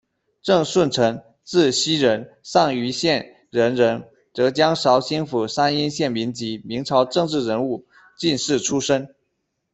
[0.41, 7.85] 郑舜臣，字希仁，上虞县人人，浙江绍兴府山阴县民籍，明朝政治人物、
[8.17, 9.13] 进士出身。